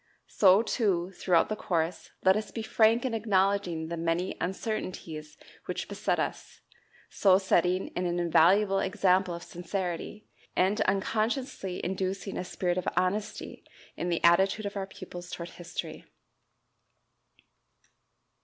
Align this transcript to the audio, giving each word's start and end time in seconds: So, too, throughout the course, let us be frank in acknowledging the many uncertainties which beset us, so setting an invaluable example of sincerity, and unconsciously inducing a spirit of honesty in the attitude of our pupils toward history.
So, 0.25 0.63
too, 0.63 1.11
throughout 1.11 1.47
the 1.47 1.55
course, 1.55 2.09
let 2.23 2.35
us 2.35 2.49
be 2.49 2.63
frank 2.63 3.05
in 3.05 3.13
acknowledging 3.13 3.87
the 3.89 3.97
many 3.97 4.35
uncertainties 4.41 5.37
which 5.65 5.87
beset 5.87 6.17
us, 6.19 6.61
so 7.11 7.37
setting 7.37 7.91
an 7.95 8.07
invaluable 8.07 8.79
example 8.79 9.35
of 9.35 9.43
sincerity, 9.43 10.25
and 10.55 10.81
unconsciously 10.81 11.85
inducing 11.85 12.35
a 12.35 12.43
spirit 12.43 12.79
of 12.79 12.87
honesty 12.97 13.63
in 13.95 14.09
the 14.09 14.23
attitude 14.23 14.65
of 14.65 14.75
our 14.75 14.87
pupils 14.87 15.29
toward 15.29 15.49
history. 15.51 16.05